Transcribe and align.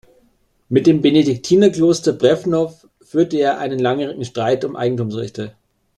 Mit 0.67 0.87
dem 0.87 1.01
Benediktinerkloster 1.03 2.13
Břevnov 2.13 2.87
führte 3.03 3.37
er 3.37 3.59
einen 3.59 3.77
langjährigen 3.77 4.25
Streit 4.25 4.65
um 4.65 4.75
Eigentumsrechte. 4.75 5.55